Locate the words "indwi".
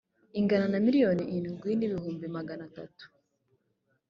1.37-1.71